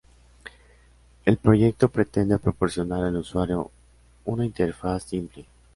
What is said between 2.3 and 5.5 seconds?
proporcionar al usuario una interfaz simple.